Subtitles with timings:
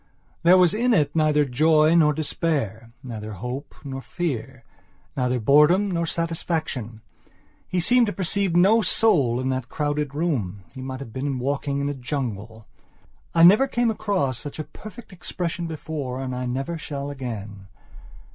[0.41, 4.63] There was in it neither joy nor despair; neither hope nor fear;
[5.15, 7.01] neither boredom nor satisfaction.
[7.67, 11.81] He seemed to perceive no soul in that crowded room; he might have been walking
[11.81, 12.65] in a jungle.
[13.35, 17.67] I never came across such a perfect expression before and I never shall again.